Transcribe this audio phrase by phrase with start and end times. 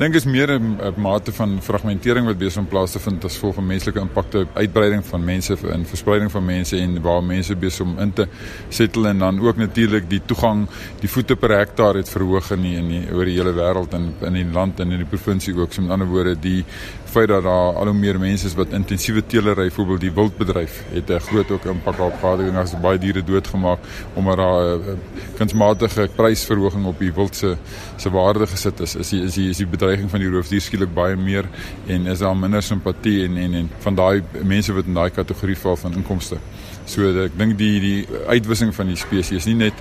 [0.00, 3.54] dink is meer 'n mate van fragmentering wat besig om plaas te vind as gevolg
[3.54, 7.98] van menslike impakte, uitbreiding van mense en verspreiding van mense en waar mense besig om
[7.98, 8.26] in te
[8.68, 10.66] settle en dan ook natuurlik die toegang,
[11.00, 14.14] die voete per hektaar het verhoog in die, in die, oor die hele wêreld en
[14.20, 15.72] in die land en in die provinsie ook.
[15.72, 16.64] So met ander woorde, die
[17.10, 21.10] feit dat daar al hoe meer mense is wat intensiewe teelery, byvoorbeeld die wildbedryf, het
[21.10, 23.78] 'n groot ook impak op gehad en daar's baie diere doodgemaak
[24.14, 24.98] omdat daar 'n
[25.36, 27.56] kunsmatige prysverhoging op die wild se
[27.96, 28.94] se waarde gesit is.
[28.94, 31.48] Is die, is die, is die bedreiging van die roofdier skielik baie meer
[31.90, 35.56] en is daar minder simpatie en en en van daai mense wat in daai kategorie
[35.58, 36.38] val van inkomste.
[36.90, 39.74] So ek dink die die uitwissing van die spesies nie net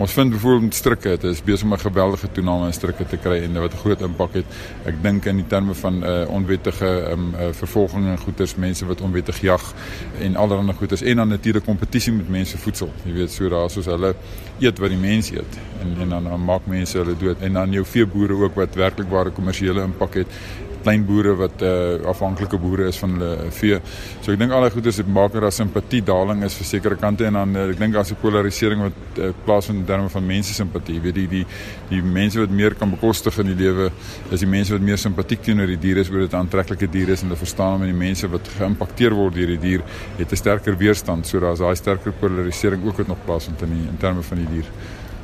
[0.00, 3.42] ons vind byvoorbeeld strikke dit is besig om 'n geweldige toename in strikke te kry
[3.44, 4.46] en wat 'n groot impak het.
[4.84, 8.86] Ek dink in die terme van 'n uh, onwettige um, uh, vervolging en goeders mense
[8.86, 9.74] wat onwettig jag
[10.20, 12.92] en allerlei goeders en dan natuurlik kompetisie met mense voedsel.
[13.04, 14.14] Jy weet so daar soos hulle
[14.60, 17.70] eet wat die mense eet en en dan, dan maak mense hulle dood en dan
[17.70, 20.38] jou veeboere ook wat werklik ware kommersiële impak het
[20.86, 23.80] klein boere wat uh, afhanklike boere is van hulle vee.
[24.22, 27.26] So ek dink al die goeders het maak dat simpatie daling is vir sekere kante
[27.26, 30.54] en dan uh, ek dink as 'n polarisering wat uh, plaasvind in terme van mense
[30.54, 31.00] simpatie.
[31.02, 31.44] Weet die die
[31.90, 33.90] die mense wat meer kan bekostig in die lewe
[34.30, 37.22] is die mense wat meer simpatiek teenoor die diere is oor dit aantreklike diere is
[37.22, 39.82] en hulle verstaan om die mense wat geïmpakteer word deur die dier
[40.20, 41.26] het 'n sterker weerstand.
[41.26, 44.46] So daar's daai sterker polarisering ook wat nog plaasvind in die, in terme van die
[44.54, 44.70] dier.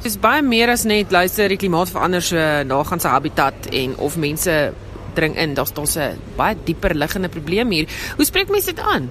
[0.03, 4.17] Dis baie meer as net luister die klimaat verander so nagaan se habitat en of
[4.19, 4.55] mense
[5.15, 5.55] dring in.
[5.55, 7.87] Daar's daar's 'n baie dieper liggende probleem hier.
[8.17, 9.11] Hoe spreek mense dit aan?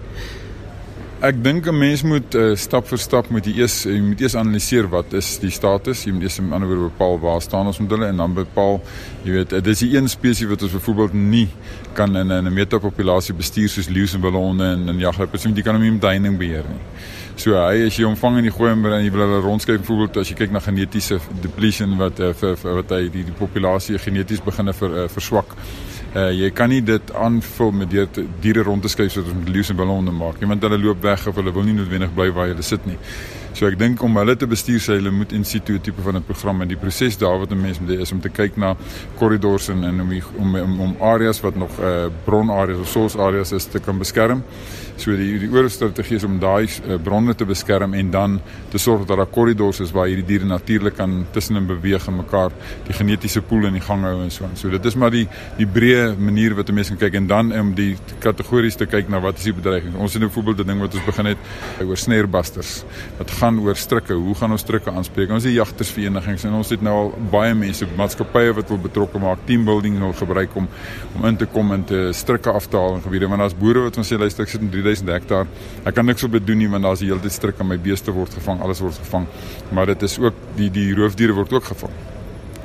[1.21, 4.33] Ek dink 'n mens moet uh, stap vir stap moet jy eers jy moet eers
[4.35, 6.01] analiseer wat is die status.
[6.07, 8.81] Jy moet eers die ander woord bepaal waar staan ons met hulle en dan bepaal
[9.21, 11.47] jy weet dit is die een spesies wat ons byvoorbeeld nie
[11.93, 15.83] kan in 'n metapopulasie bestuur soos leeu's en ballonne en en jagluiperds nie kan hom
[15.83, 16.81] nie met duining beheer nie.
[17.35, 20.29] So hy as jy omvang in die gooi en jy wil hulle rondskyf byvoorbeeld as
[20.29, 24.41] jy kyk na genetiese depletion wat uh, vir, vir wat hy die, die populasie geneties
[24.41, 25.55] begine ver, uh, verswak.
[26.11, 28.07] Uh, jy kan nie dit aanvul met deur
[28.43, 30.41] diere rond te skuif sodat ons leeu's en ballonne maak.
[30.43, 32.97] Iemand hulle loop weg of hulle wil nie noodwendig bly waar hulle sit nie.
[33.51, 36.23] So ek dink om hulle te bestuur sê hulle moet in situ tipe van 'n
[36.23, 38.75] program en die proses daar wat 'n mens moet is om te kyk na
[39.19, 43.51] korridors en en om om om, om areas wat nog uh, bronareas of source areas
[43.51, 44.43] is te kan beskerm.
[44.95, 49.05] So die die oorstrategie is om daai uh, bronne te beskerm en dan te sorg
[49.05, 52.51] dat daar korridors is waar hierdie diere natuurlik kan tussenin beweeg en mekaar
[52.87, 54.55] die genetiese pool in die gang hou en so aan.
[54.55, 55.27] So dit is maar die
[55.57, 59.09] die breë manier wat 'n mens kan kyk en dan om die kategorieë te kyk
[59.09, 59.95] na wat is die bedreiging.
[59.95, 61.37] Ons het 'n voorbeeld 'n ding wat ons begin het
[61.85, 62.83] oor snarebusters
[63.17, 64.13] wat gaan oor strikke.
[64.13, 65.29] Hoe gaan ons strikke aanspreek?
[65.29, 69.39] Ons is jagtersverenigings en ons het nou al baie mense, maatskappye wat wil betrokke maak,
[69.45, 70.67] team building wil gebruik om
[71.15, 73.79] om in te kom en te strikke af te haal in gebiede want daar's boere
[73.79, 75.47] wat ons sê luister ek sit in 3000 hektaar.
[75.83, 78.11] Ek kan niks op dit doen nie want daar's die hele tyd strikke my beeste
[78.11, 79.27] word gevang, alles word gevang.
[79.71, 81.91] Maar dit is ook die die roofdiere word ook gevang.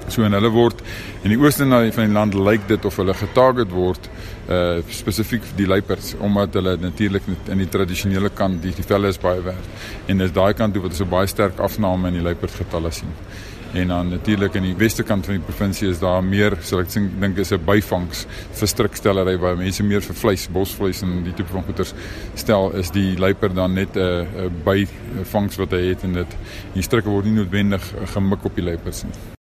[0.08, 0.82] So en hulle word
[1.24, 4.10] in die ooste van die land lyk dit of hulle getarget word
[4.46, 9.18] uh spesifiek die luiperds omdat hulle natuurlik in die tradisionele kant die, die velle is
[9.18, 9.66] baie werd.
[10.06, 13.10] En dis daai kant toe wat ons 'n baie sterk afname in die luiperdgetalle sien.
[13.72, 16.92] En dan natuurlik in die weste kant van die provinsie is daar meer, sal ek
[16.94, 21.52] dink is 'n byvangs vir strukstellery waar mense meer vir vleis, bosvleis en die tipe
[21.52, 21.86] van goeder
[22.34, 26.36] stel is die luiper dan net 'n uh, byvangs wat hy het en dit
[26.74, 27.82] die strikke word nie noodwendig
[28.14, 29.34] gemik op die luiperds nie.